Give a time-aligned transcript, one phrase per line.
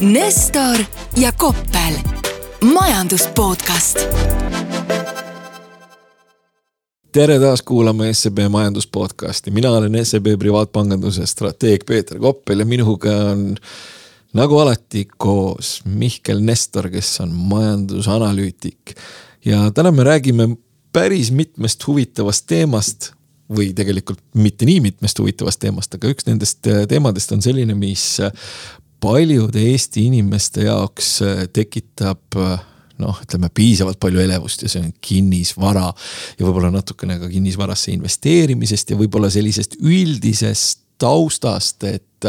[0.00, 0.84] Nestor
[1.16, 1.94] ja Koppel,
[2.72, 3.98] majandus podcast.
[7.12, 13.10] tere taas kuulama SEB majandus podcasti, mina olen SEB privaatkapanganduse strateeg Peeter Koppel ja minuga
[13.10, 13.56] on
[14.32, 18.96] nagu alati koos Mihkel Nestor, kes on majandusanalüütik.
[19.44, 20.56] ja täna me räägime
[20.92, 23.12] päris mitmest huvitavast teemast
[23.56, 28.20] või tegelikult mitte nii mitmest huvitavast teemast, aga üks nendest teemadest on selline, mis
[29.00, 31.16] paljude Eesti inimeste jaoks
[31.52, 32.36] tekitab
[33.00, 35.88] noh, ütleme piisavalt palju elevust ja see on kinnisvara.
[36.38, 42.28] ja võib-olla natukene ka kinnisvarasse investeerimisest ja võib-olla sellisest üldisest taustast, et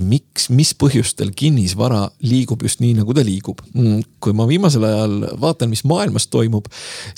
[0.00, 3.60] miks, mis põhjustel kinnisvara liigub just nii, nagu ta liigub.
[3.74, 6.68] Mm, kui ma viimasel ajal vaatan, mis maailmas toimub,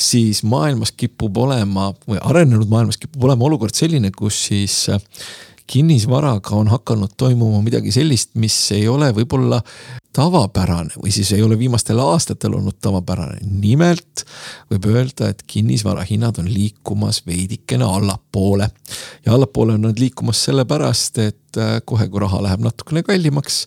[0.01, 4.83] siis maailmas kipub olema või arenenud maailmas kipub olema olukord selline, kus siis
[5.67, 9.61] kinnisvaraga on hakanud toimuma midagi sellist, mis ei ole võib-olla
[10.15, 13.39] tavapärane või siis ei ole viimastel aastatel olnud tavapärane.
[13.43, 14.25] nimelt
[14.71, 18.71] võib öelda, et kinnisvara hinnad on liikumas veidikene allapoole.
[19.27, 23.67] ja allapoole on nad liikumas sellepärast, et äh, kohe, kui raha läheb natukene kallimaks,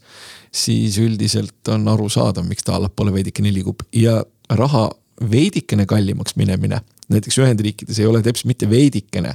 [0.51, 4.89] siis üldiselt on arusaadav, miks ta allapoole veidikene liigub ja raha
[5.21, 9.33] veidikene kallimaks minemine näiteks Ühendriikides ei ole teps mitte veidikene,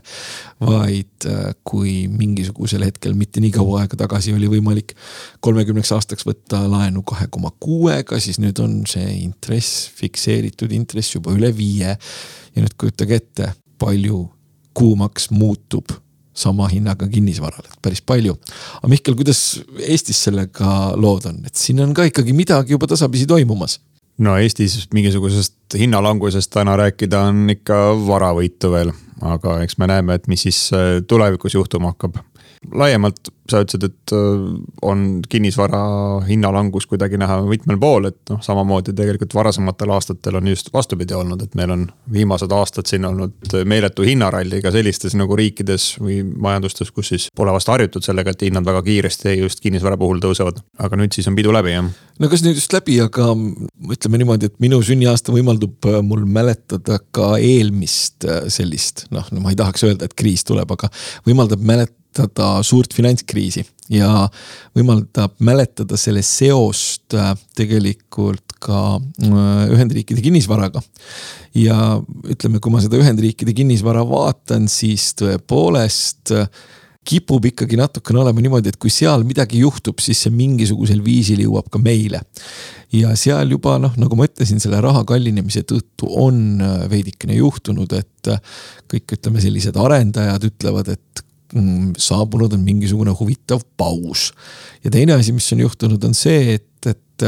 [0.61, 4.95] vaid äh, kui mingisugusel hetkel mitte nii kaua aega tagasi oli võimalik
[5.45, 11.35] kolmekümneks aastaks võtta laenu kahe koma kuuega, siis nüüd on see intress, fikseeritud intress juba
[11.37, 11.97] üle viie.
[12.53, 14.27] ja nüüd kujutage ette, palju
[14.77, 15.95] kuumaks muutub
[16.37, 18.37] sama hinnaga kinnisvarale, päris palju.
[18.81, 23.27] aga Mihkel, kuidas Eestis sellega lood on, et siin on ka ikkagi midagi juba tasapisi
[23.29, 23.79] toimumas
[24.23, 28.93] no Eestis mingisugusest hinnalangusest täna rääkida on ikka varavõitu veel,
[29.25, 32.21] aga eks me näeme, et mis siis äh, tulevikus juhtuma hakkab.
[32.71, 34.43] Laiemalt sa ütlesid, et äh,
[34.87, 35.81] on kinnisvara
[36.29, 41.43] hinnalangus kuidagi näha mitmel pool, et noh, samamoodi tegelikult varasematel aastatel on just vastupidi olnud,
[41.43, 46.93] et meil on viimased aastad siin olnud meeletu hinnaralli ka sellistes nagu riikides või majandustes,
[46.95, 50.63] kus siis pole vast harjutud sellega, et hinnad väga kiiresti just kinnisvara puhul tõusevad.
[50.79, 51.89] aga nüüd siis on pidu läbi, jah?
[52.23, 53.33] no kas nüüd just läbi, aga
[53.91, 59.43] ütleme niimoodi, et minu sünniaasta võimaldab äh, mul mäletada ka eelmist äh, sellist, noh, no
[59.43, 60.93] ma ei tahaks öelda, et kriis tuleb, aga
[61.27, 64.29] võimaldab mäletada mäletada suurt finantskriisi ja
[64.77, 70.83] võimaldab mäletada selle seost äh, tegelikult ka äh, Ühendriikide kinnisvaraga.
[71.55, 76.49] ja ütleme, kui ma seda Ühendriikide kinnisvara vaatan, siis tõepoolest äh,
[77.05, 81.69] kipub ikkagi natukene olema niimoodi, et kui seal midagi juhtub, siis see mingisugusel viisil jõuab
[81.73, 82.23] ka meile.
[82.93, 86.63] ja seal juba noh, nagu ma ütlesin, selle raha kallinemise tõttu on
[86.93, 88.31] veidikene juhtunud, et
[88.93, 91.25] kõik, ütleme sellised arendajad ütlevad, et
[91.99, 94.33] saabunud on mingisugune huvitav paus.
[94.85, 97.25] ja teine asi, mis on juhtunud, on see, et, et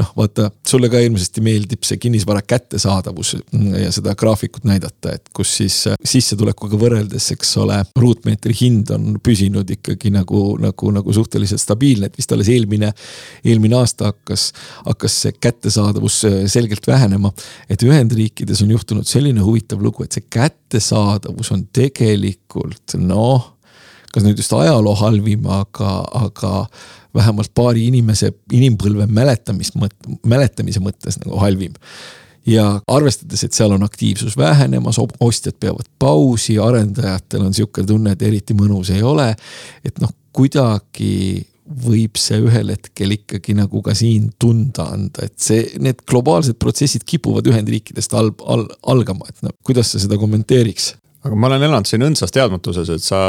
[0.00, 5.30] noh, vaata sulle ka ilmsesti meeldib see kinnisvara kättesaadavus mm, ja seda graafikut näidata, et
[5.36, 11.62] kus siis sissetulekuga võrreldes, eks ole, ruutmeetri hind on püsinud ikkagi nagu, nagu, nagu suhteliselt
[11.62, 12.92] stabiilne, et vist alles eelmine,
[13.44, 14.48] eelmine aasta hakkas,
[14.86, 16.22] hakkas see kättesaadavus
[16.52, 17.32] selgelt vähenema.
[17.68, 23.55] et Ühendriikides on juhtunud selline huvitav lugu, et see kättesaadavus on tegelikult noh
[24.12, 25.96] kas nüüd just ajaloo halvim, aga,
[26.26, 26.52] aga
[27.16, 29.76] vähemalt paari inimese, inimpõlve mäletamist,
[30.26, 31.74] mäletamise mõttes nagu halvim
[32.46, 38.22] ja arvestades, et seal on aktiivsus vähenemas, ostjad peavad pausi, arendajatel on sihuke tunne, et
[38.22, 39.32] eriti mõnus ei ole.
[39.84, 45.64] et noh, kuidagi võib see ühel hetkel ikkagi nagu ka siin tunda anda, et see,
[45.82, 50.92] need globaalsed protsessid kipuvad Ühendriikidest al, al, algama, et no kuidas sa seda kommenteeriks?
[51.26, 53.20] Aga ma olen elanud siin õndsas teadmatuses, et sa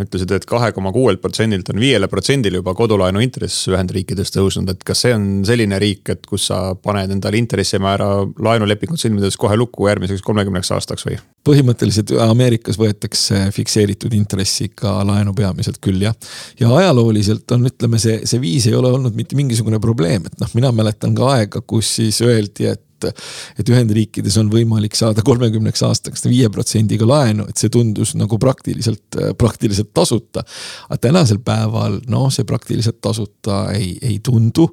[0.00, 4.70] ütlesid et, et kahe koma kuuelt protsendilt on viiele protsendile juba kodulaenu intress Ühendriikides tõusnud,
[4.72, 8.08] et kas see on selline riik, et kus sa paned endale intressimäära
[8.44, 11.20] laenulepingut sõlmides kohe lukku järgmiseks kolmekümneks aastaks või?
[11.44, 16.16] põhimõtteliselt Ameerikas võetakse fikseeritud intressiga laenu peamiselt küll jah.
[16.60, 20.54] ja ajalooliselt on, ütleme, see, see viis ei ole olnud mitte mingisugune probleem, et noh,
[20.56, 23.24] mina mäletan ka aega, kus siis öeldi, et et,
[23.58, 29.18] et Ühendriikides on võimalik saada kolmekümneks aastaks viie protsendiga laenu, et see tundus nagu praktiliselt,
[29.38, 30.44] praktiliselt tasuta.
[30.88, 34.68] aga tänasel päeval noh, see praktiliselt tasuta ei, ei tundu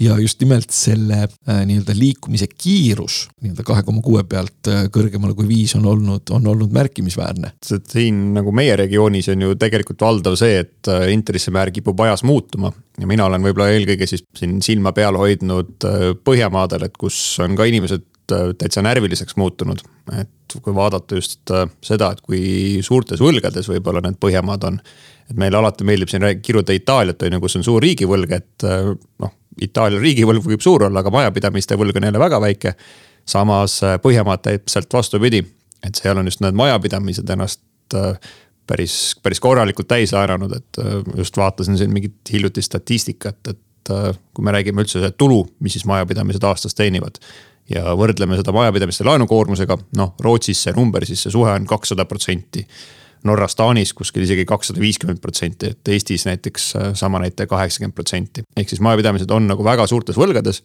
[0.00, 5.36] ja just nimelt selle äh, nii-öelda liikumise kiirus nii-öelda kahe koma kuue pealt äh, kõrgemale
[5.36, 7.54] kui viis on olnud, on olnud märkimisväärne.
[7.62, 12.72] siin nagu meie regioonis on ju tegelikult valdav see, et äh, intressimäär kipub ajas muutuma
[13.00, 15.86] ja mina olen võib-olla eelkõige siis siin silma peal hoidnud
[16.24, 17.73] Põhjamaadel, et kus on ka inimesed
[18.58, 19.82] täitsa närviliseks muutunud.
[20.20, 21.50] et kui vaadata just
[21.82, 24.78] seda, et kui suurtes võlgades võib-olla need Põhjamaad on
[25.30, 28.66] et meile alati meeldib siin kiruda Itaaliat, on ju, kus on suur riigivõlg, et
[29.22, 29.34] noh,
[29.64, 32.74] Itaalia riigivõlg võib suur olla, aga majapidamiste võlg on jälle väga väike.
[33.24, 35.44] samas Põhjamaad täpselt vastupidi,
[35.86, 37.62] et seal on just need majapidamised ennast
[38.66, 40.80] päris, päris korralikult täis laenanud, et
[41.16, 43.92] just vaatasin siin mingit hiljutist statistikat, et
[44.34, 47.20] kui me räägime üldse tulu, mis siis majapidamised aastas teenivad
[47.70, 52.66] ja võrdleme seda majapidamiste laenukoormusega, noh Rootsis see number, siis see suhe on kakssada protsenti.
[53.24, 58.44] Norras, Taanis kuskil isegi kakssada viiskümmend protsenti, et Eestis näiteks äh, sama näitaja kaheksakümmend protsenti.
[58.56, 60.60] ehk siis majapidamised on nagu väga suurtes võlgades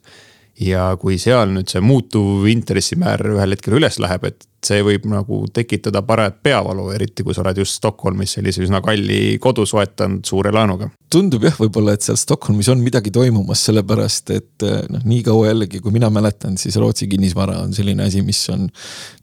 [0.59, 5.45] ja kui seal nüüd see muutuv intressimäär ühel hetkel üles läheb, et see võib nagu
[5.55, 10.51] tekitada paremat peavalu, eriti kui sa oled just Stockholmis sellise üsna kalli kodu soetanud suure
[10.51, 10.89] laenuga.
[11.09, 15.79] tundub jah, võib-olla, et seal Stockholmis on midagi toimumas, sellepärast et noh, nii kaua jällegi,
[15.83, 18.67] kui mina mäletan, siis Rootsi kinnisvara on selline asi, mis on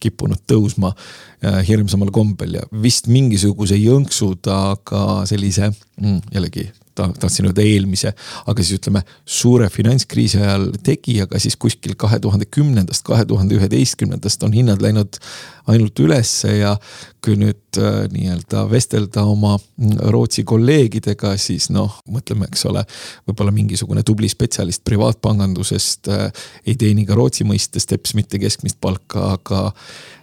[0.00, 5.68] kippunud tõusma äh, hirmsamal kombel ja vist mingisuguse jõnksu ta ka sellise
[6.00, 8.12] mm, jällegi ta, tahtsin öelda eelmise,
[8.46, 13.58] aga siis ütleme suure finantskriisi ajal tegi, aga siis kuskil kahe tuhande kümnendast, kahe tuhande
[13.58, 15.20] üheteistkümnendast on hinnad läinud
[15.70, 16.74] ainult ülesse ja
[17.24, 22.84] kui nüüd äh, nii-öelda vestelda oma mm, Rootsi kolleegidega, siis noh, mõtleme, eks ole,
[23.26, 26.28] võib-olla mingisugune tubli spetsialist privaatpangandusest äh,
[26.66, 29.64] ei teeni ka Rootsi mõistes teps mitte keskmist palka, aga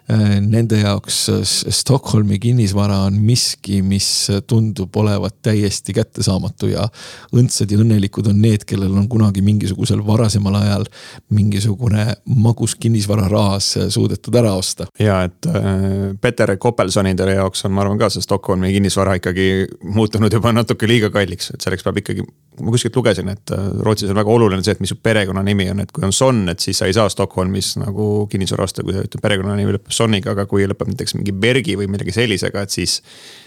[0.09, 6.87] nende jaoks äh, Stockholmi kinnisvara on miski, mis tundub olevat täiesti kättesaamatu ja
[7.35, 10.87] õndsad ja õnnelikud on need, kellel on kunagi mingisugusel varasemal ajal
[11.33, 14.87] mingisugune magus kinnisvararaas suudetud ära osta.
[14.99, 20.33] ja et äh, Peter Koppelsonidele jaoks on, ma arvan ka see Stockholmi kinnisvara ikkagi muutunud
[20.33, 22.27] juba natuke liiga kalliks, et selleks peab ikkagi
[22.61, 25.81] ma kuskilt lugesin, et äh, Rootsis on väga oluline see, et mis su perekonnanimi on,
[25.83, 29.03] et kui on Son, et siis sa ei saa Stockholmis nagu kinnisvara osta, kui sa
[29.05, 32.99] ütled perekonnanimi lõpeb Soniga, aga kui lõpeb näiteks mingi Bergi või millegi sellisega, et siis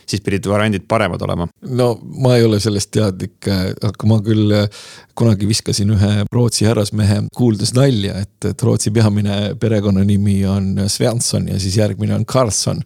[0.06, 1.48] siis pidid variandid paremad olema.
[1.60, 1.88] no
[2.22, 4.54] ma ei ole sellest teadlik, aga ma küll
[5.16, 11.60] kunagi viskasin ühe Rootsi härrasmehe kuuldes nalja, et, et Rootsi peamine perekonnanimi on Svensson ja
[11.60, 12.82] siis järgmine on Karlsson.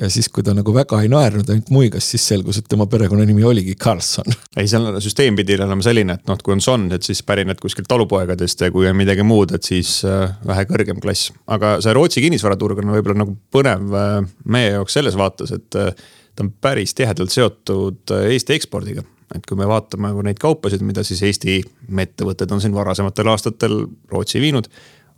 [0.00, 3.44] ja siis, kui ta nagu väga ei naernud, ainult muigas, siis selgus, et tema perekonnanimi
[3.44, 4.32] oligi Karlsson.
[4.56, 7.88] ei, seal süsteem pidi olema selline, et noh, kui on son, et siis pärined kuskilt
[7.92, 11.30] talupoegadest ja kui on midagi muud, et siis äh, vähe kõrgem klass.
[11.46, 14.16] aga see Rootsi kinnisvaraturg on võib-olla nagu põnev äh,
[14.52, 15.92] meie jaoks selles vaates, et äh,
[16.36, 19.04] ta on päris tihedalt seotud äh, Eesti ekspordiga.
[19.34, 21.58] et kui me vaatame nagu neid kaupasid, mida siis Eesti
[22.06, 24.68] ettevõtted on siin varasematel aastatel Rootsi viinud.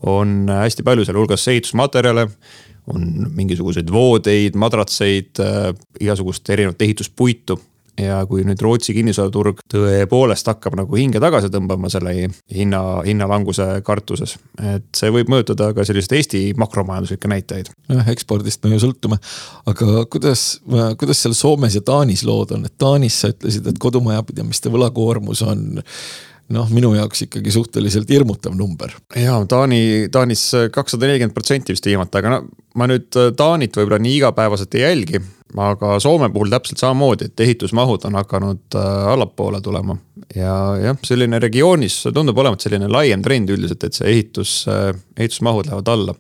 [0.07, 2.29] on hästi palju sealhulgas ehitusmaterjale,
[2.89, 7.59] on mingisuguseid voodeid, madratseid äh,, igasugust erinevat ehituspuitu
[8.03, 12.15] ja kui nüüd Rootsi kinnisvaraturg tõepoolest hakkab nagu hinge tagasi tõmbama selle
[12.55, 14.37] hinna, hinnalanguse kartuses.
[14.75, 17.73] et see võib mõjutada ka selliseid Eesti makromajanduslikke näitajaid.
[17.89, 19.21] jah, ekspordist me ju sõltume.
[19.67, 20.47] aga kuidas,
[20.99, 25.81] kuidas seal Soomes ja Taanis lood on, et Taanis sa ütlesid, et kodumajapidamiste võlakoormus on
[26.55, 28.95] noh, minu jaoks ikkagi suhteliselt hirmutav number.
[29.17, 32.45] ja Taani, Taanis kakssada nelikümmend protsenti vist viimati, aga no
[32.79, 35.23] ma nüüd Taanit võib-olla nii igapäevaselt ei jälgi
[35.57, 39.97] aga Soome puhul täpselt samamoodi, et ehitusmahud on hakanud äh, allapoole tulema.
[40.35, 45.71] ja jah, selline regioonis tundub olevat selline laiem trend üldiselt, et see ehitus, äh, ehitusmahud
[45.71, 46.15] lähevad alla.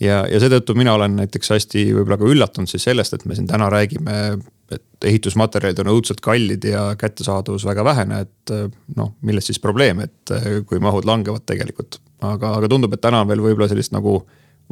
[0.00, 3.50] ja, ja seetõttu mina olen näiteks hästi võib-olla ka üllatunud siis sellest, et me siin
[3.50, 4.38] täna räägime,
[4.70, 10.04] et ehitusmaterjalid on õudselt kallid ja kättesaadavus väga vähene, et äh, noh, milles siis probleem,
[10.06, 11.98] et kui mahud langevad tegelikult.
[12.22, 14.20] aga, aga tundub, et täna on veel võib-olla sellist nagu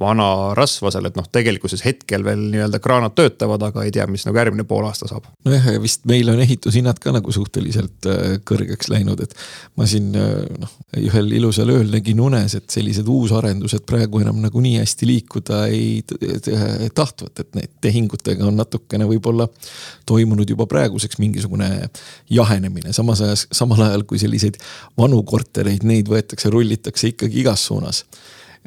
[0.00, 4.26] vana rasva seal, et noh, tegelikkuses hetkel veel nii-öelda kraanad töötavad, aga ei tea, mis
[4.26, 5.31] nagu järgmine poolaasta saab.
[5.47, 9.33] nojah, ja vist meil on ehitushinnad ka nagu suhteliselt äh, kõrgeks läinud, et
[9.81, 14.61] ma siin äh, noh, ühel ilusal ööl nägin unes, et sellised uusarendused praegu enam nagu
[14.62, 16.05] nii hästi liikuda ei
[16.95, 19.49] tahtvat, et need tehingutega on natukene võib-olla
[20.07, 21.71] toimunud juba praeguseks mingisugune
[22.31, 24.61] jahenemine, samas ajas, samal ajal kui selliseid
[24.99, 28.05] vanu kortereid, neid võetakse, rullitakse ikkagi igas suunas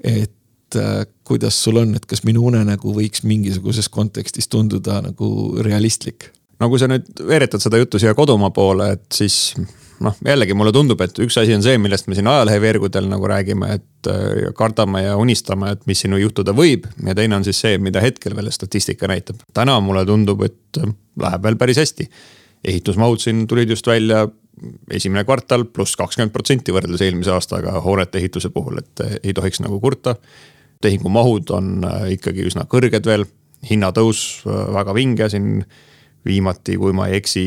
[0.03, 0.31] et
[0.69, 5.29] et äh, kuidas sul on, et kas minu unenägu võiks mingisuguses kontekstis tunduda nagu
[5.65, 6.31] realistlik?
[6.59, 9.55] no kui sa nüüd veeretad seda juttu siia kodumaa poole, et siis
[10.03, 13.71] noh, jällegi mulle tundub, et üks asi on see, millest me siin ajaleheveergudel nagu räägime,
[13.79, 16.89] et äh, kardame ja unistame, et mis siin juhtuda võib.
[17.05, 19.41] ja teine on siis see, mida hetkel veel statistika näitab.
[19.53, 22.09] täna mulle tundub, et äh, läheb veel päris hästi.
[22.63, 24.27] ehitusmahud siin tulid just välja
[24.91, 29.79] esimene kvartal pluss kakskümmend protsenti võrreldes eelmise aastaga hoonete ehituse puhul, et ei tohiks nagu
[29.79, 30.17] kurta
[30.83, 33.27] tehingumahud on äh, ikkagi üsna kõrged veel,
[33.67, 35.63] hinnatõus äh, väga vinge siin
[36.27, 37.41] viimati, kui ma ei eksi,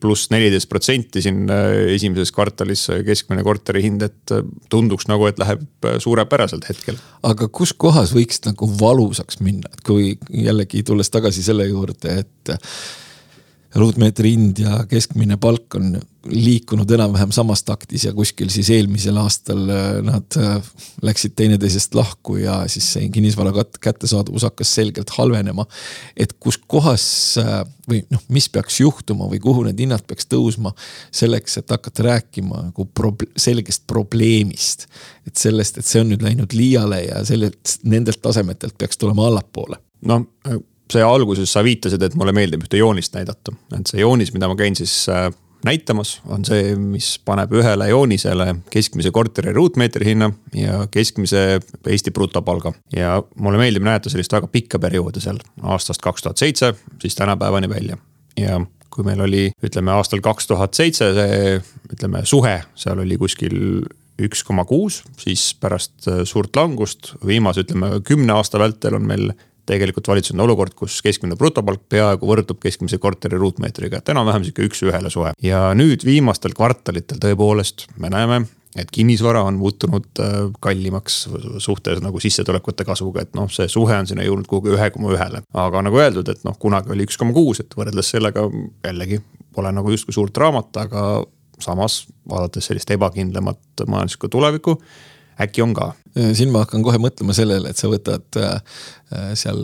[0.00, 4.34] pluss neliteist protsenti siin äh, esimeses kvartalis keskmine korteri hind, et
[4.72, 7.00] tunduks nagu, et läheb suurepäraselt hetkel.
[7.28, 10.14] aga kus kohas võiks nagu valusaks minna, et kui
[10.48, 12.56] jällegi tulles tagasi selle juurde, et
[13.74, 15.98] ruutmeetri hind ja keskmine palk on
[16.28, 20.70] liikunud enam-vähem samas taktis ja kuskil siis eelmisel aastal äh, nad äh,
[21.04, 25.66] läksid teineteisest lahku ja siis see kinnisvara kättesaadavus hakkas selgelt halvenema.
[26.16, 27.04] et kus kohas
[27.42, 27.60] äh,
[27.90, 30.72] või noh, mis peaks juhtuma või kuhu need hinnad peaks tõusma
[31.10, 34.88] selleks, et hakata rääkima nagu proble selgest probleemist.
[35.26, 39.76] et sellest, et see on nüüd läinud liiale ja sellelt, nendelt tasemetelt peaks tulema allapoole.
[40.08, 40.24] no
[40.92, 44.56] see alguses sa viitasid, et mulle meeldib ühte joonist näidata, et see joonis, mida ma
[44.58, 45.06] käin siis
[45.64, 52.72] näitamas, on see, mis paneb ühele joonisele keskmise korteri ruutmeetri hinna ja keskmise Eesti brutopalga.
[52.96, 57.68] ja mulle meeldib näidata sellist väga pikka perioodi seal aastast kaks tuhat seitse, siis tänapäevani
[57.68, 57.98] välja.
[58.36, 61.56] ja kui meil oli, ütleme aastal kaks tuhat seitse see,
[61.92, 63.58] ütleme suhe seal oli kuskil
[64.18, 69.30] üks koma kuus, siis pärast suurt langust viimase, ütleme kümne aasta vältel on meil
[69.68, 75.12] tegelikult valitsenud olukord, kus keskmine brutopalk peaaegu võrdub keskmise korteri ruutmeetriga, et enam-vähem sihuke üks-ühele
[75.12, 75.34] suhe.
[75.44, 78.42] ja nüüd viimastel kvartalitel tõepoolest me näeme,
[78.76, 81.20] et kinnisvara on muutunud äh, kallimaks
[81.64, 85.42] suhtes nagu sissetulekute kasvuga, et noh, see suhe on sinna jõudnud kuhugi ühe koma ühele.
[85.66, 88.46] aga nagu öeldud, et noh, kunagi oli üks koma kuus, et võrreldes sellega
[88.86, 89.20] jällegi
[89.54, 91.04] pole nagu justkui suurt draamat, aga
[91.62, 94.76] samas vaadates sellist ebakindlamat majanduslikku tulevikku
[95.42, 95.92] äkki on ka?
[96.18, 98.54] Äh, siin ma hakkan kohe mõtlema sellele, et sa võtad äh,
[99.12, 99.60] äh, seal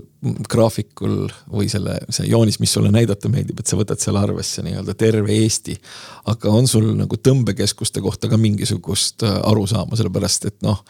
[0.50, 4.94] graafikul või selle, see joonis, mis sulle näidata meeldib, et sa võtad seal arvesse nii-öelda
[4.98, 5.76] terve Eesti.
[6.30, 10.84] aga on sul nagu tõmbekeskuste kohta ka mingisugust arusaama, sellepärast et noh,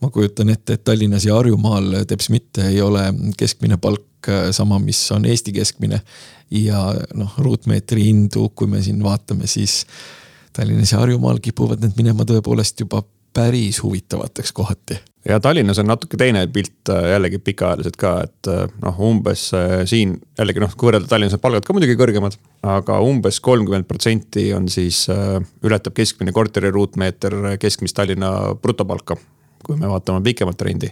[0.00, 5.00] ma kujutan ette, et Tallinnas ja Harjumaal teps mitte ei ole keskmine palk sama, mis
[5.12, 6.00] on Eesti keskmine.
[6.50, 9.84] ja noh, ruutmeetri hindu, kui me siin vaatame, siis
[10.52, 15.00] Tallinnas ja Harjumaal kipuvad need minema tõepoolest juba päris huvitavateks kohati.
[15.28, 19.82] ja Tallinnas on natuke teine pilt äh, jällegi pikaajaliselt ka, et äh, noh, umbes äh,
[19.84, 22.38] siin jällegi noh, kui võrrelda Tallinnas on palgad ka muidugi kõrgemad.
[22.62, 25.06] aga umbes kolmkümmend protsenti on siis,
[25.64, 29.16] ületab keskmine korteri ruutmeeter keskmist Tallinna brutopalka.
[29.66, 30.90] kui me vaatame pikemat trendi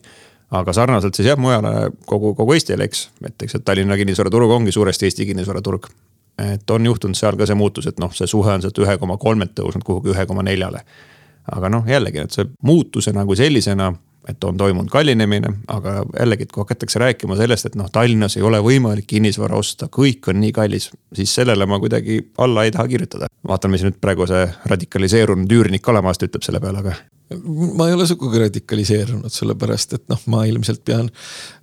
[0.50, 4.72] aga sarnaselt siis jah, mujale kogu, kogu Eestile, eks, et eks, et Tallinna kinnisvaraturg ongi
[4.72, 5.88] suuresti Eesti kinnisvaraturg.
[6.38, 9.16] et on juhtunud seal ka see muutus, et noh, see suhe on sealt ühe koma
[9.16, 10.84] kolmelt tõusnud kuhugi ühe koma neljale
[11.52, 13.92] aga noh, jällegi, et see muutuse nagu sellisena,
[14.28, 18.44] et on toimunud kallinemine, aga jällegi, et kui hakatakse rääkima sellest, et noh, Tallinnas ei
[18.44, 22.88] ole võimalik kinnisvara osta, kõik on nii kallis, siis sellele ma kuidagi alla ei taha
[22.88, 23.30] kirjutada.
[23.48, 26.96] vaatan, mis nüüd praegu see radikaliseerunud üürnik Kalamaast ütleb selle peale, aga
[27.76, 31.10] ma ei ole sugugi radikaliseerunud, sellepärast et noh, ma ilmselt pean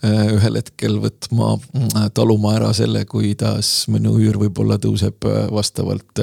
[0.06, 6.22] äh, ühel hetkel võtma, äh, taluma ära selle, kuidas minu üür võib-olla tõuseb äh, vastavalt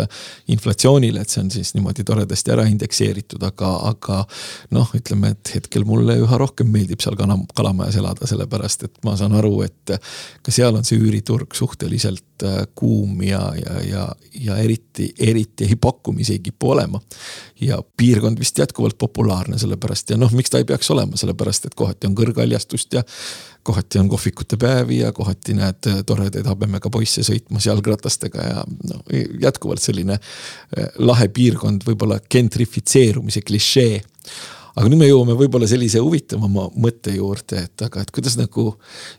[0.52, 4.20] inflatsioonile, et see on siis niimoodi toredasti ära indekseeritud, aga, aga
[4.76, 9.16] noh, ütleme, et hetkel mulle üha rohkem meeldib seal Kala, Kalamajas elada, sellepärast et ma
[9.18, 9.96] saan aru, et
[10.42, 12.46] ka seal on see üüriturg suhteliselt
[12.78, 16.98] kuum ja, ja, ja, ja eriti, eriti pakkumisi ei kipu olema.
[17.62, 21.66] ja piirkond vist jätkuvalt populaarne populaarne, sellepärast ja noh, miks ta ei peaks olema, sellepärast
[21.66, 23.02] et kohati on kõrghaljastust ja
[23.62, 29.02] kohati on kohvikute päevi ja kohati näed toredaid habemega poisse sõitmas jalgratastega ja no
[29.40, 34.02] jätkuvalt selline eh, lahe piirkond, võib-olla gentrifitseerumise klišee
[34.76, 38.70] aga nüüd me jõuame võib-olla sellise huvitavama mõtte juurde, et aga, et kuidas nagu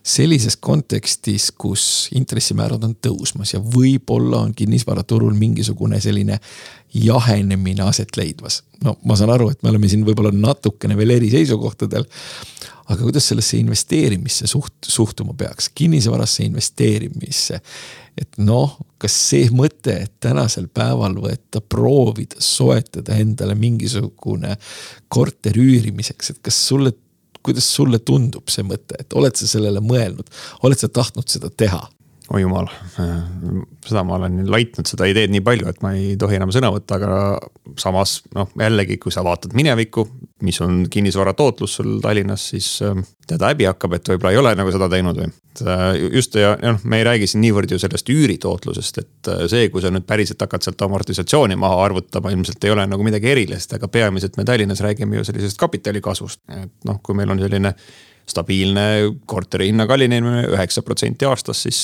[0.02, 1.84] sellises kontekstis, kus
[2.18, 6.40] intressimäärad on tõusmas ja võib-olla on kinnisvaraturul mingisugune selline
[6.94, 8.62] jahenemine aset leidvas.
[8.84, 12.06] no ma saan aru, et me oleme siin võib-olla natukene veel eri seisukohtadel.
[12.84, 17.60] Aga kuidas sellesse investeerimisse suht-, suhtuma peaks, kinnisvarasse investeerimisse.
[18.20, 24.54] Et noh, kas see mõte, et tänasel päeval võtta, proovida soetada endale mingisugune
[25.08, 26.94] korter üürimiseks, et kas sulle,
[27.42, 30.30] kuidas sulle tundub see mõte, et oled sa sellele mõelnud,
[30.62, 31.82] oled sa tahtnud seda teha?
[32.34, 32.68] Oi jumal,
[33.86, 36.98] seda ma olen laitnud seda ideed nii palju, et ma ei tohi enam sõna võtta,
[36.98, 37.18] aga
[37.80, 40.06] samas noh, jällegi, kui sa vaatad minevikku,
[40.44, 42.68] mis on kinnisvara tootlus sul Tallinnas, siis
[43.28, 45.30] tead häbi hakkab, et võib-olla ei ole nagu seda teinud või.
[45.62, 45.84] Äh,
[46.18, 49.84] just ja noh, me ei räägi siin niivõrd ju sellest üüritootlusest, et äh, see, kui
[49.84, 53.88] sa nüüd päriselt hakkad sealt amortisatsiooni maha arvutama, ilmselt ei ole nagu midagi erilist, aga
[53.88, 57.76] peamiselt me Tallinnas räägime ju sellisest kapitali kasvust, et noh, kui meil on selline
[58.28, 58.84] stabiilne
[59.28, 61.80] korteri hinna kallinemine üheksa protsenti aastas, siis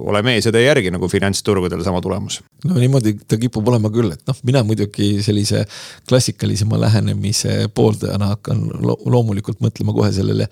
[0.00, 2.40] ole mees ja tee järgi nagu finantsturgudel sama tulemus.
[2.64, 5.66] no niimoodi ta kipub olema küll, et noh, mina muidugi sellise
[6.08, 10.48] klassikalisema lähenemise pooldajana hakkan lo loomulikult mõtlema kohe sellele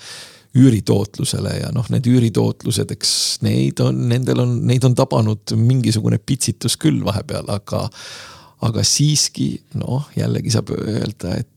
[0.59, 3.13] üüritootlusele ja noh, need üüritootlused, eks
[3.47, 7.87] neid on, nendel on, neid on tabanud mingisugune pitsitus küll vahepeal, aga
[8.67, 11.49] aga siiski noh, jällegi saab öelda, et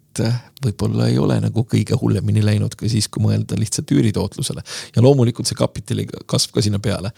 [0.63, 4.63] võib-olla ei ole nagu kõige hullemini läinud ka siis, kui mõelda lihtsalt üüritootlusele.
[4.95, 7.11] ja loomulikult see kapitali kasv ka sinna peale.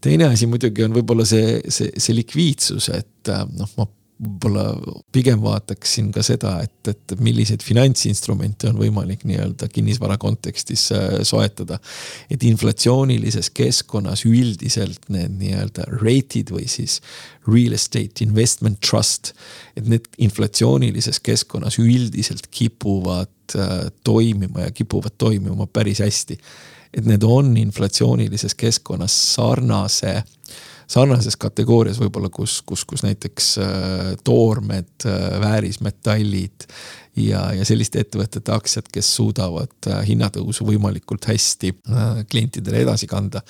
[0.00, 4.70] teine asi muidugi on võib-olla see, see, see likviidsus, et noh, ma võib-olla
[5.12, 11.78] pigem vaataksin ka seda, et, et milliseid finantsinstrumente on võimalik nii-öelda kinnisvara kontekstis äh, soetada.
[12.30, 17.00] et inflatsioonilises keskkonnas üldiselt need nii-öelda rated või siis
[17.46, 19.34] real estate investment trust.
[19.76, 26.38] et need inflatsioonilises keskkonnas üldiselt kipuvad äh, toimima ja kipuvad toimima päris hästi.
[26.94, 30.22] et need on inflatsioonilises keskkonnas sarnase
[30.90, 36.66] sarnases kategoorias võib-olla, kus, kus, kus näiteks äh, toormed äh,, väärismetallid
[37.16, 41.72] ja, ja selliste ettevõtete aktsiad, kes suudavad äh, hinnatõusu võimalikult hästi
[42.30, 43.42] klientidele edasi kanda.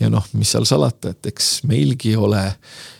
[0.00, 2.46] ja noh, mis seal salata, et eks meilgi ole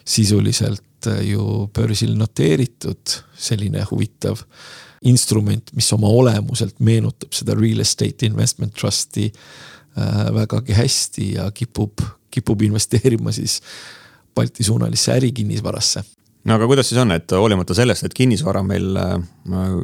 [0.05, 0.85] sisuliselt
[1.25, 4.43] ju börsil noteeritud selline huvitav
[5.09, 9.31] instrument, mis oma olemuselt meenutab seda real estate investment trust'i
[10.35, 13.61] vägagi hästi ja kipub kipub investeerima siis
[14.35, 16.05] Balti-suunalisse ärikinnisvarasse
[16.49, 19.19] no aga kuidas siis on, et hoolimata sellest, et kinnisvara meil äh,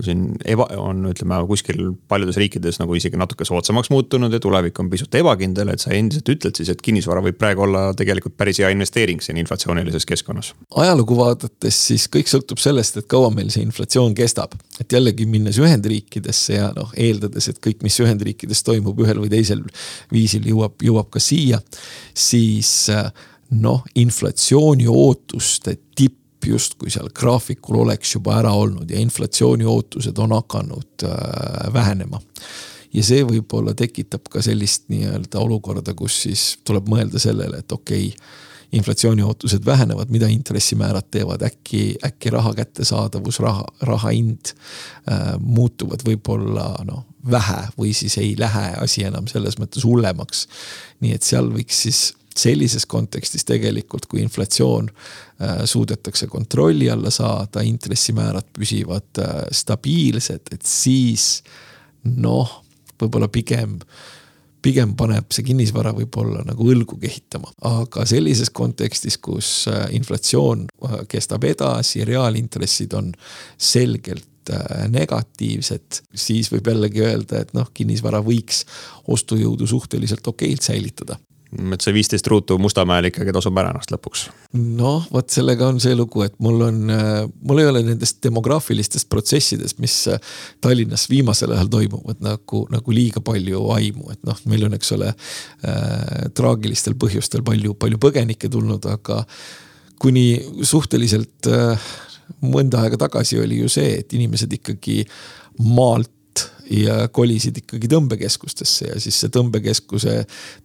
[0.04, 4.88] siin eba, on, ütleme kuskil paljudes riikides nagu isegi natuke soodsamaks muutunud ja tulevik on
[4.92, 8.72] pisut ebakindel, et sa endiselt ütled siis, et kinnisvara võib praegu olla tegelikult päris hea
[8.72, 10.54] investeering siin inflatsioonilises keskkonnas.
[10.84, 14.56] ajalugu vaadates siis kõik sõltub sellest, et kaua meil see inflatsioon kestab.
[14.80, 19.64] et jällegi minnes Ühendriikidesse ja noh, eeldades, et kõik, mis Ühendriikides toimub ühel või teisel
[20.12, 21.60] viisil jõuab, jõuab ka siia,
[22.16, 23.10] siis äh,
[23.50, 30.34] noh, inflatsiooni ootuste tipp justkui seal graafikul oleks juba ära olnud ja inflatsiooni ootused on
[30.36, 32.20] hakanud äh, vähenema.
[32.92, 38.08] ja see võib-olla tekitab ka sellist nii-öelda olukorda, kus siis tuleb mõelda sellele, et okei
[38.08, 45.34] okay, inflatsiooni ootused vähenevad, mida intressimäärad teevad, äkki, äkki raha kättesaadavus, raha, raha hind äh,
[45.40, 50.46] muutuvad võib-olla noh, vähe või siis ei lähe asi enam selles mõttes hullemaks.
[51.00, 52.02] nii et seal võiks siis
[52.38, 60.66] sellises kontekstis tegelikult, kui inflatsioon äh, suudetakse kontrolli alla saada, intressimäärad püsivad äh, stabiilsed, et
[60.66, 61.42] siis
[62.04, 62.62] noh,
[63.00, 63.80] võib-olla pigem
[64.66, 70.64] pigem paneb see kinnisvara võib-olla nagu õlgu kehitama, aga sellises kontekstis, kus äh, inflatsioon
[71.10, 73.12] kestab edasi, reaalintressid on
[73.58, 74.26] selgelt
[74.90, 78.60] negatiivsed, siis võib jällegi öelda, et noh, kinnisvara võiks
[79.10, 81.16] ostujõudu suhteliselt okeilt säilitada
[81.74, 84.26] et see viisteist ruutu Mustamäel ikkagi tasub ära ennast lõpuks.
[84.56, 86.80] noh, vot sellega on see lugu, et mul on,
[87.42, 89.98] mul ei ole nendest demograafilistest protsessidest, mis
[90.64, 95.12] Tallinnas viimasel ajal toimuvad nagu, nagu liiga palju aimu, et noh, meil on, eks ole
[95.12, 99.22] äh,, traagilistel põhjustel palju, palju põgenikke tulnud, aga
[100.02, 100.26] kuni
[100.66, 101.88] suhteliselt äh,
[102.44, 105.02] mõnda aega tagasi oli ju see, et inimesed ikkagi
[105.64, 106.10] maalt
[106.70, 110.14] ja kolisid ikkagi tõmbekeskustesse ja siis see tõmbekeskuse,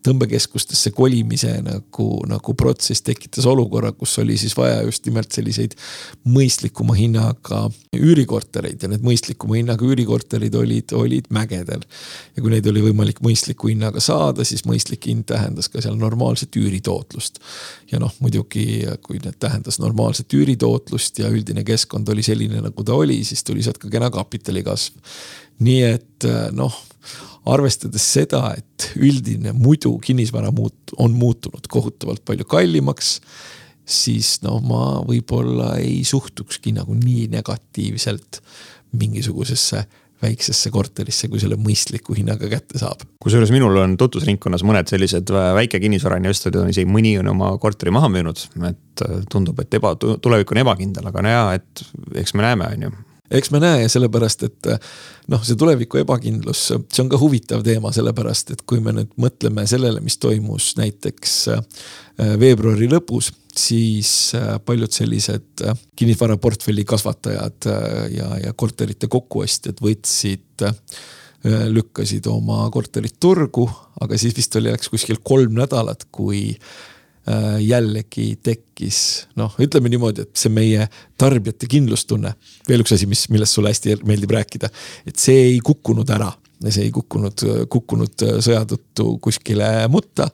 [0.06, 5.76] tõmbekeskustesse kolimise nagu, nagu protsess tekitas olukorra, kus oli siis vaja just nimelt selliseid
[6.26, 11.86] mõistlikuma hinnaga üürikortereid ja need mõistlikuma hinnaga üürikorterid olid, olid mägedel.
[12.36, 16.56] ja kui neid oli võimalik mõistliku hinnaga saada, siis mõistlik hind tähendas ka seal normaalset
[16.58, 17.40] üüritootlust.
[17.92, 22.98] ja noh, muidugi kui need tähendas normaalset üüritootlust ja üldine keskkond oli selline, nagu ta
[22.98, 24.98] oli, siis tuli sealt ka kena kapitali kasv
[25.62, 26.76] nii et äh, noh,
[27.50, 33.16] arvestades seda, et üldine muidu kinnisvara muut-, on muutunud kohutavalt palju kallimaks,
[33.92, 38.42] siis noh, ma võib-olla ei suhtukski nagu nii negatiivselt
[38.98, 39.86] mingisugusesse
[40.22, 43.02] väiksesse korterisse, kui selle mõistliku hinnaga kätte saab.
[43.24, 48.12] kusjuures minul on tutvusringkonnas mõned sellised väike kinnisvarainvestorid on isegi mõni on oma korteri maha
[48.14, 51.86] müünud, et äh, tundub, et eba, tulevik on ebakindel, aga no jaa, et
[52.22, 52.94] eks me näeme, on ju
[53.32, 54.70] eks me näe, sellepärast et
[55.32, 59.66] noh, see tuleviku ebakindlus, see on ka huvitav teema, sellepärast et kui me nüüd mõtleme
[59.70, 61.64] sellele, mis toimus näiteks äh,
[62.42, 67.72] veebruari lõpus, siis äh, paljud sellised äh, kinnisvaraportfelli kasvatajad
[68.16, 70.66] ja, ja korterite kokkuostjad võtsid
[71.42, 73.64] lükkasid oma korterit turgu,
[73.98, 76.52] aga siis vist oli, läks kuskil kolm nädalat, kui
[77.62, 80.88] jällegi tekkis noh, ütleme niimoodi, et see meie
[81.22, 82.34] tarbijate kindlustunne.
[82.68, 84.72] veel üks asi, mis, millest sulle hästi meeldib rääkida,
[85.06, 86.32] et see ei kukkunud ära
[86.62, 90.30] ja see ei kukkunud, kukkunud sõja tõttu kuskile mutta.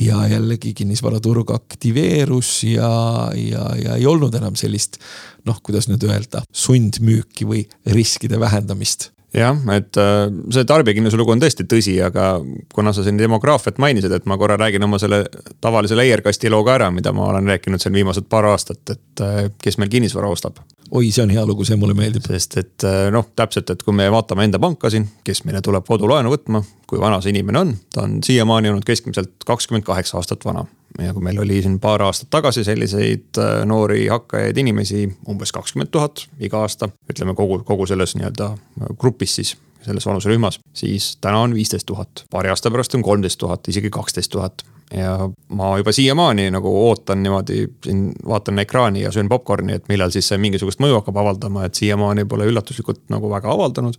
[0.00, 4.98] ja jällegi kinnisvaraturg aktiveerus ja, ja, ja ei olnud enam sellist
[5.46, 11.42] noh, kuidas nüüd öelda, sundmüüki või riskide vähendamist jah, et äh, see tarbijakindluse lugu on
[11.42, 12.36] tõesti tõsi, aga
[12.74, 15.24] kuna sa siin demograafiat mainisid, et ma korra räägin oma selle
[15.64, 19.40] tavalise layer'kasti loo ka ära, mida ma olen rääkinud siin viimased paar aastat, et äh,
[19.62, 20.62] kes meil kinnisvara ostab.
[20.94, 22.26] Oi, see on hea lugu, see mulle meeldib.
[22.30, 25.86] sest et äh, noh, täpselt, et kui me vaatame enda panka siin, kes meile tuleb
[25.88, 30.44] kodulaenu võtma, kui vana see inimene on, ta on siiamaani olnud keskmiselt kakskümmend kaheksa aastat
[30.46, 30.66] vana
[31.02, 36.28] ja kui meil oli siin paar aastat tagasi selliseid noori hakkajaid inimesi umbes kakskümmend tuhat
[36.38, 38.52] iga aasta, ütleme kogu, kogu selles nii-öelda
[39.00, 42.24] grupis grupis siis, selles vanuserühmas, siis täna on viisteist tuhat.
[42.30, 44.64] paari aasta pärast on kolmteist tuhat, isegi kaksteist tuhat.
[44.96, 50.12] Ja ma juba siiamaani nagu ootan niimoodi siin, vaatan ekraani ja söön popkorni, et millal
[50.14, 53.98] siis see mingisugust mõju hakkab avaldama, et siiamaani pole üllatuslikult nagu väga avaldanud.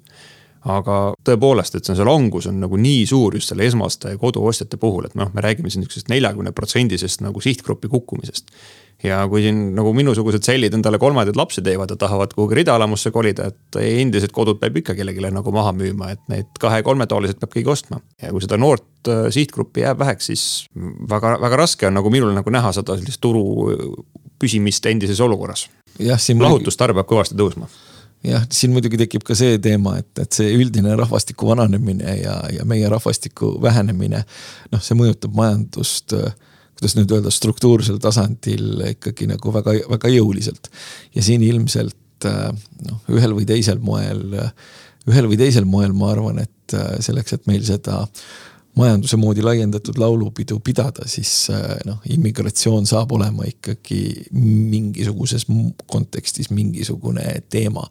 [0.65, 5.05] Aga tõepoolest, et see, see langus on nagu nii suur just selle esmaste koduostjate puhul,
[5.05, 8.49] et noh, me räägime siin niisugusest neljakümne protsendisest nagu sihtgrupi kukkumisest
[9.05, 13.49] ja kui siin nagu minusugused sellid endale kolmandaid lapsi teevad ja tahavad kuhugi ridaelamusse kolida,
[13.51, 18.01] et endised kodud peab ikka kellelegi nagu maha müüma, et need kahe-kolmetoalised peab keegi ostma.
[18.21, 20.45] ja kui seda noort äh, sihtgruppi jääb väheks, siis
[21.09, 23.43] väga, väga raske on nagu minul nagu näha seda sellist turu
[24.39, 25.67] püsimist endises olukorras.
[25.99, 27.69] lahutustarve peab kõvasti tõusma
[28.25, 32.65] jah, siin muidugi tekib ka see teema, et, et see üldine rahvastiku vananemine ja, ja
[32.67, 34.23] meie rahvastiku vähenemine,
[34.73, 36.33] noh, see mõjutab majandust äh,
[36.75, 40.71] kuidas nüüd öelda, struktuursel tasandil ikkagi nagu väga, väga jõuliselt.
[41.15, 42.49] ja siin ilmselt äh,
[42.89, 44.25] noh, ühel või teisel moel,
[45.09, 48.03] ühel või teisel moel ma arvan, et äh, selleks, et meil seda
[48.75, 55.47] majanduse moodi laiendatud laulupidu pidada, siis äh, noh, immigratsioon saab olema ikkagi mingisuguses
[55.87, 57.85] kontekstis mingisugune teema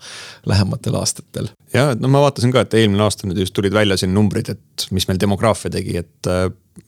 [0.46, 1.48] lähematel aastatel.
[1.72, 4.86] ja, no ma vaatasin ka, et eelmine aasta nüüd just tulid välja siin numbrid, et
[4.92, 6.32] mis meil demograafia tegi, et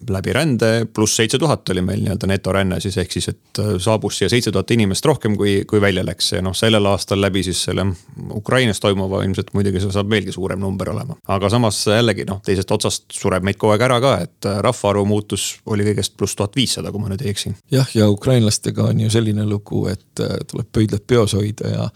[0.08, 4.18] läbi rände, pluss seitse tuhat oli meil nii-öelda netoränne siis ehk siis, et äh, saabus
[4.18, 7.62] siia seitse tuhat inimest rohkem, kui, kui välja läks ja noh, sellel aastal läbi siis
[7.68, 7.86] selle
[8.34, 11.16] Ukrainas toimuva ilmselt muidugi see saab veelgi suurem number olema.
[11.36, 15.04] aga samas jällegi noh, teisest otsast sureb meid kogu aeg ära ka, et äh, rahvaarvu
[15.06, 17.54] muutus oli kõigest pluss tuhat viissada, kui ma nüüd ei eksi.
[17.74, 21.86] jah, ja ukrainlastega on ju selline lugu, et äh, tuleb pöidlad peos hoida ja,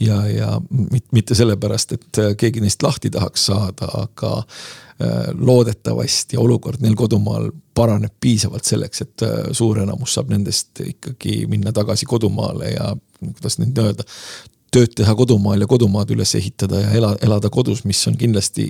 [0.00, 0.50] ja, ja
[1.12, 4.42] mitte sellepärast, et keegi neist lahti tahaks saada, aga
[5.38, 11.72] loodetavasti olukord neil kodumaal paraneb piisavalt selleks, et äh, suur enamus saab nendest ikkagi minna
[11.74, 14.06] tagasi kodumaale ja kuidas nüüd öelda
[14.74, 18.68] tööd teha kodumaal ja kodumaad üles ehitada ja ela, elada kodus, mis on kindlasti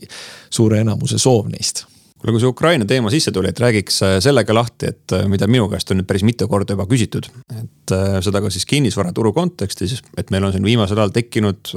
[0.51, 1.87] suure enamuse soov neist
[2.19, 5.69] kuule, kui see Ukraina teema sisse tuli, et räägiks äh, sellega lahti, et mida minu
[5.73, 7.31] käest on nüüd päris mitu korda juba küsitud.
[7.57, 11.73] et seda ka siis kinnisvaraturu kontekstis, et meil on siin viimasel ajal tekkinud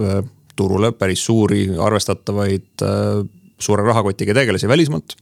[0.59, 2.83] turule päris suuri arvestatavaid
[3.62, 5.17] suure rahakotiga tegelasi välismaalt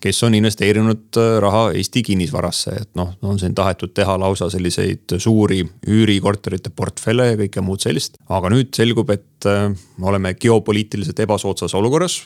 [0.00, 5.16] kes on investeerinud äh, raha Eesti kinnisvarasse, et noh, on siin tahetud teha lausa selliseid
[5.22, 8.20] suuri üürikorterite portfelle ja kõike muud sellist.
[8.28, 12.22] aga nüüd selgub, et äh, me oleme geopoliitiliselt ebasoodsas olukorras.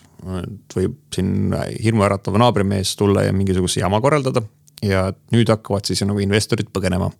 [0.74, 4.42] võib siin hirmuäratav naabrimees tulla ja mingisuguse jama korraldada
[4.82, 7.10] ja nüüd hakkavad siis nagu investorid põgenema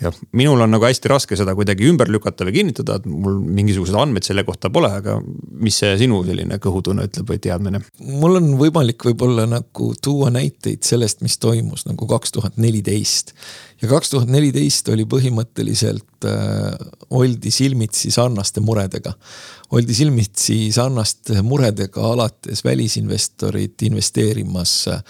[0.00, 3.98] ja minul on nagu hästi raske seda kuidagi ümber lükata või kinnitada, et mul mingisuguseid
[3.98, 5.16] andmeid selle kohta pole, aga
[5.62, 7.82] mis see sinu selline kõhutunne ütleb või teadmine?
[8.22, 13.34] mul on võimalik võib-olla nagu tuua näiteid sellest, mis toimus nagu kaks tuhat neliteist.
[13.82, 16.78] ja kaks tuhat neliteist oli põhimõtteliselt äh,,
[17.10, 19.16] oldi silmitsi sarnaste muredega.
[19.74, 25.02] oldi silmitsi sarnaste muredega alates välisinvestorid investeerimas äh,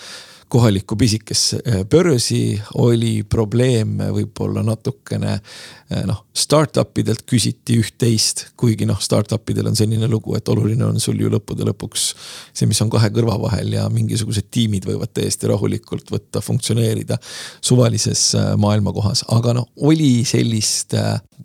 [0.49, 8.89] kohalikku pisikesse äh, börsi, oli probleem võib-olla natukene äh, noh, startup idelt küsiti üht-teist, kuigi
[8.89, 12.09] noh, startup idel on selline lugu, et oluline on sul ju lõppude lõpuks
[12.53, 17.19] see, mis on kahe kõrva vahel ja mingisugused tiimid võivad täiesti rahulikult võtta, funktsioneerida
[17.61, 18.31] suvalises
[18.61, 20.97] maailmakohas, aga noh, oli sellist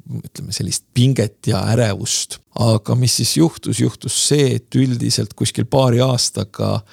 [0.03, 2.39] ütleme sellist pinget ja ärevust.
[2.53, 6.83] aga mis siis juhtus, juhtus see, et üldiselt kuskil paari aastaga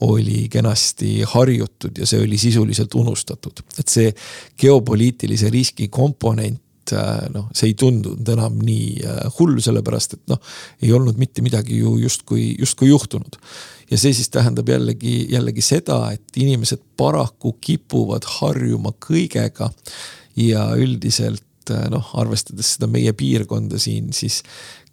[0.00, 3.62] oli kenasti harjutud ja see oli sisuliselt unustatud.
[3.78, 4.12] et see
[4.60, 10.42] geopoliitilise riski komponent äh, noh, see ei tundunud enam nii äh, hull, sellepärast et noh,
[10.82, 13.40] ei olnud mitte midagi ju justkui, justkui juhtunud.
[13.90, 19.70] ja see siis tähendab jällegi, jällegi seda, et inimesed paraku kipuvad harjuma kõigega.
[20.36, 24.42] ja üldiselt äh, noh, arvestades seda meie piirkonda siin, siis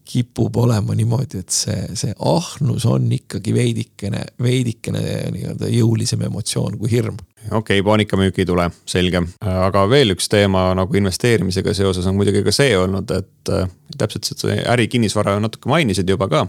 [0.06, 5.02] kipub olema niimoodi, et see, see ahnus on ikkagi veidikene, veidikene
[5.34, 7.18] nii-öelda jõulisem emotsioon kui hirm.
[7.50, 9.24] okei okay,, paanikamüük ei tule, selge.
[9.42, 14.32] aga veel üks teema nagu investeerimisega seoses on muidugi ka see olnud, et äh, täpselt
[14.32, 16.48] see ärikinnisvara natuke mainisid juba ka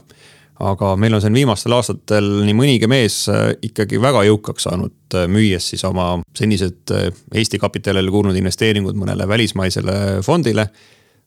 [0.64, 5.28] aga meil on siin viimastel aastatel nii mõnigi mees äh, ikkagi väga jõukaks saanud, äh,
[5.30, 6.90] müües siis oma senised
[7.34, 10.68] Eesti kapitalile kuulunud investeeringud mõnele välismaisele fondile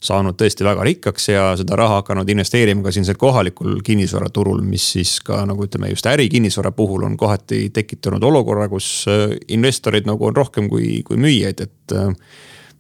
[0.03, 5.17] saanud tõesti väga rikkaks ja seda raha hakanud investeerima ka siin kohalikul kinnisvaraturul, mis siis
[5.25, 9.07] ka nagu ütleme, just ärikinnisvara puhul on kohati tekitanud olukorra, kus
[9.47, 11.97] investorid nagu on rohkem kui, kui müüjaid, et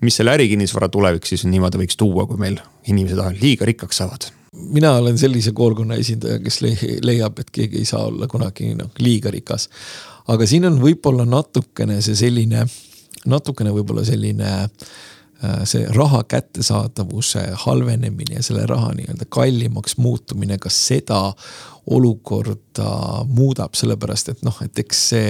[0.05, 4.31] mis selle ärikinnisvara tulevik siis niimoodi võiks tuua, kui meil inimesed liiga rikkaks saavad?
[4.57, 6.61] mina olen sellise koolkonna esindaja, kes
[7.05, 9.67] leiab, et keegi ei saa olla kunagi noh, liiga rikas.
[10.33, 12.63] aga siin on võib-olla natukene see selline,
[13.29, 14.87] natukene võib-olla selline äh,
[15.69, 21.19] see raha kättesaadavuse halvenemine ja selle raha nii-öelda kallimaks muutumine, kas seda
[21.87, 25.29] olukorda muudab, sellepärast et noh, et eks see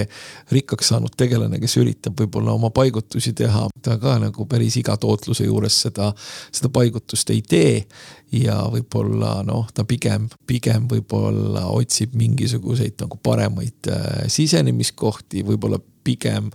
[0.54, 5.46] rikkaks saanud tegelane, kes üritab võib-olla oma paigutusi teha, ta ka nagu päris iga tootluse
[5.46, 6.10] juures seda,
[6.50, 7.84] seda paigutust ei tee.
[8.32, 16.50] ja võib-olla noh, ta pigem, pigem võib-olla otsib mingisuguseid nagu paremaid äh, sisenemiskohti, võib-olla pigem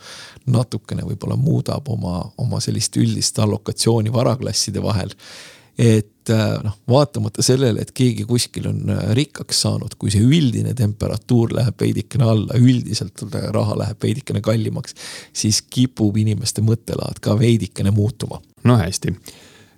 [0.49, 5.13] natukene võib-olla muudab oma, oma sellist üldist allokatsiooni varaklasside vahel
[5.77, 10.75] et äh, noh, vaatamata sellele, et keegi kuskil on äh, rikkaks saanud, kui see üldine
[10.77, 14.95] temperatuur läheb veidikene alla, üldiselt raha läheb veidikene kallimaks,
[15.33, 18.41] siis kipub inimeste mõttelaad ka veidikene muutuma.
[18.63, 19.15] no hästi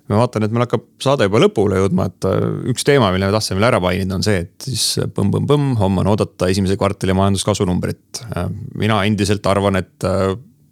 [0.08, 3.34] ma vaatan, et meil hakkab saade juba lõpule jõudma, et äh, üks teema, mille me
[3.34, 7.66] tahtsime veel ära mainida, on see, et siis põmm-põmm-põmm, homme on oodata esimese kvartali majanduskasvu
[7.68, 8.22] numbrit.
[8.74, 10.10] mina endiselt arvan, et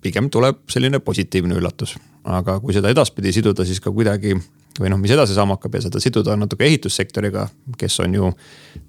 [0.04, 1.96] pigem tuleb selline positiivne üllatus,
[2.28, 4.36] aga kui seda edaspidi siduda, siis ka kuidagi
[4.80, 7.46] või noh, mis edasi saama hakkab ja seda siduda natuke ehitussektoriga,
[7.78, 8.30] kes on ju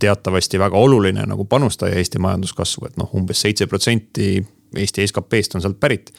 [0.01, 4.29] teatavasti väga oluline nagu panustaja Eesti majanduskasvu, et noh umbes, umbes seitse protsenti
[4.75, 6.11] Eesti SKP-st on sealt pärit.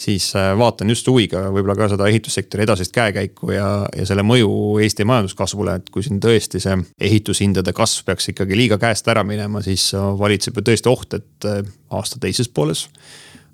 [0.00, 4.50] Siis äh, vaatan just huviga võib-olla ka seda ehitussektori edasist käekäiku ja, ja selle mõju
[4.84, 6.76] Eesti majanduskasvule, et kui siin tõesti see
[7.08, 11.60] ehitushindade kasv peaks ikkagi liiga käest ära minema, siis valitseb ju tõesti oht, et äh,
[11.96, 12.86] aasta teises pooles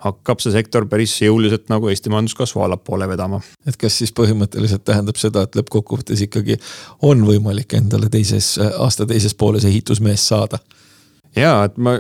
[0.07, 3.41] hakkab see sektor päris jõuliselt nagu Eesti majanduskasvu allapoole vedama.
[3.67, 6.59] et kas siis põhimõtteliselt tähendab seda, et lõppkokkuvõttes ikkagi
[7.03, 10.61] on võimalik endale teises, aasta teises pooles ehitusmees saada?
[11.37, 11.97] Ja, et ma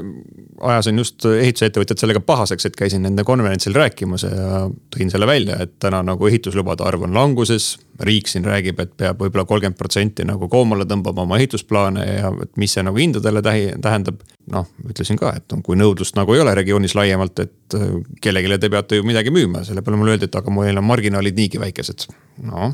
[0.64, 4.62] ajasin just ehitusettevõtjad sellega pahaseks, et käisin nende konverentsil rääkimas ja
[4.94, 7.76] tõin selle välja, et täna nagu ehituslubade arv on languses.
[8.00, 12.50] riik siin räägib, et peab võib-olla kolmkümmend protsenti nagu koomale tõmbama oma ehitusplaane ja et
[12.60, 14.20] mis see nagu hindadele tähi, tähendab.
[14.52, 17.78] noh, ütlesin ka, et kui nõudlust nagu ei ole regioonis laiemalt, et
[18.20, 21.36] kellelegi te peate ju midagi müüma, selle peale mulle öeldi, et aga meil on marginaalid
[21.36, 22.06] niigi väikesed.
[22.42, 22.72] no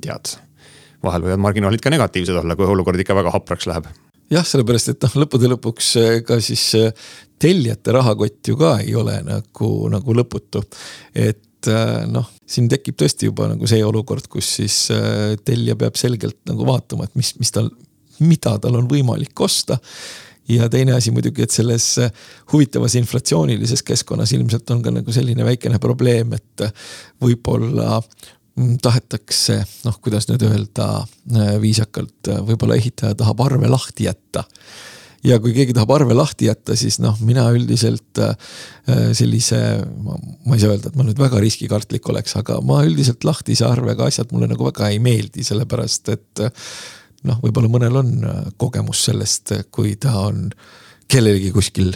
[0.00, 0.38] tead
[1.02, 3.90] vahel võivad marginaalid ka negatiivsed olla, kui olukord ikka väga hapraks läheb
[4.32, 5.92] jah, sellepärast et noh, lõppude lõpuks
[6.26, 6.90] ka siis äh,
[7.42, 10.64] tellijate rahakott ju ka ei ole nagu, nagu lõputu.
[11.14, 14.82] et äh, noh, siin tekib tõesti juba nagu see olukord, kus siis
[15.44, 17.70] tellija peab selgelt nagu vaatama, et mis, mis tal,
[18.22, 19.78] mida tal on võimalik osta
[20.48, 21.86] ja teine asi muidugi, et selles
[22.52, 26.66] huvitavas inflatsioonilises keskkonnas ilmselt on ka nagu selline väikene probleem, et
[27.22, 28.00] võib-olla
[28.56, 34.44] tahetakse, noh, kuidas nüüd öelda äh, viisakalt, äh, võib-olla ehitaja tahab arve lahti jätta.
[35.24, 38.34] ja kui keegi tahab arve lahti jätta, siis noh, mina üldiselt äh,
[39.16, 39.60] sellise,
[40.04, 44.10] ma ei saa öelda, et ma nüüd väga riskikartlik oleks, aga ma üldiselt lahtise arvega
[44.10, 46.44] asjad mulle nagu väga ei meeldi, sellepärast et
[47.22, 48.12] noh, võib-olla mõnel on
[48.60, 50.50] kogemus sellest, kui ta on
[51.08, 51.94] kellelgi kuskil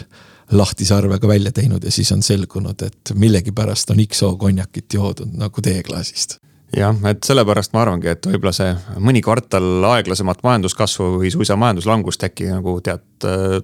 [0.57, 5.61] lahtise arvega välja teinud ja siis on selgunud, et millegipärast on XO konjakit joodud nagu
[5.61, 6.39] teeklaasist
[6.75, 8.71] jah, et sellepärast ma arvangi, et võib-olla see
[9.03, 13.05] mõni kvartal aeglasemat majanduskasvu või suisa majanduslangust äkki nagu tead,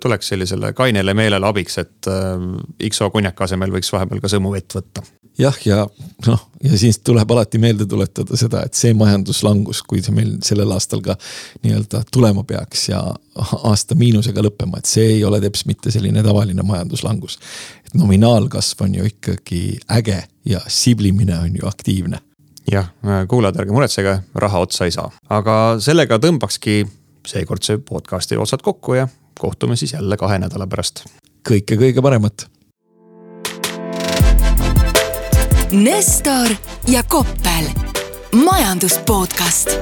[0.01, 2.47] tuleks sellisele kainele meelele abiks, et äh,
[2.89, 5.03] XO konjaka asemel võiks vahepeal ka sõmu vett võtta.
[5.37, 5.83] jah, ja
[6.27, 10.71] noh, ja siis tuleb alati meelde tuletada seda, et see majanduslangus, kui see meil sellel
[10.71, 11.17] aastal ka
[11.65, 13.03] nii-öelda tulema peaks ja
[13.35, 17.39] aasta miinusega lõppema, et see ei ole teps mitte selline tavaline majanduslangus.
[17.85, 22.21] et nominaalkasv on ju ikkagi äge ja siblimine on ju aktiivne
[22.71, 22.89] jah,
[23.27, 25.11] kuulajad, ärge muretsege, raha otsa ei saa.
[25.29, 26.83] aga sellega tõmbakski
[27.27, 29.07] seekordse podcast'i otsad kokku ja
[29.39, 31.05] kohtume siis jälle kahe nädala pärast.
[31.49, 32.47] kõike kõige paremat.
[35.71, 36.55] Nestor
[36.87, 37.71] ja Koppel,
[38.43, 39.73] majandus podcast